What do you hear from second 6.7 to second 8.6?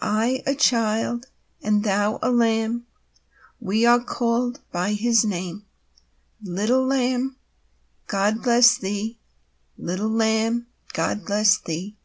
Lamb, God